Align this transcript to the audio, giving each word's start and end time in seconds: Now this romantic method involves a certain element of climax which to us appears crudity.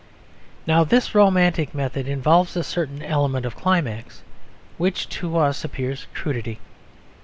Now 0.65 0.83
this 0.83 1.13
romantic 1.13 1.75
method 1.75 2.07
involves 2.07 2.57
a 2.57 2.63
certain 2.63 3.03
element 3.03 3.45
of 3.45 3.55
climax 3.55 4.23
which 4.79 5.07
to 5.09 5.37
us 5.37 5.63
appears 5.63 6.07
crudity. 6.15 6.59